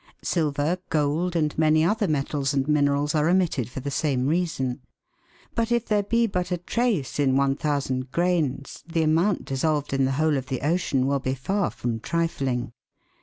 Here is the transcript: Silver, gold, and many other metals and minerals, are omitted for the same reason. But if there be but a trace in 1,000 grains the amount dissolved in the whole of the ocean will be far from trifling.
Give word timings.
Silver, 0.23 0.79
gold, 0.89 1.35
and 1.35 1.55
many 1.59 1.83
other 1.85 2.07
metals 2.07 2.55
and 2.55 2.67
minerals, 2.67 3.13
are 3.13 3.29
omitted 3.29 3.69
for 3.69 3.81
the 3.81 3.91
same 3.91 4.25
reason. 4.25 4.81
But 5.53 5.71
if 5.71 5.85
there 5.85 6.01
be 6.01 6.25
but 6.25 6.51
a 6.51 6.57
trace 6.57 7.19
in 7.19 7.35
1,000 7.37 8.09
grains 8.11 8.83
the 8.87 9.03
amount 9.03 9.45
dissolved 9.45 9.93
in 9.93 10.05
the 10.05 10.13
whole 10.13 10.37
of 10.37 10.47
the 10.47 10.61
ocean 10.61 11.05
will 11.05 11.19
be 11.19 11.35
far 11.35 11.69
from 11.69 11.99
trifling. 11.99 12.73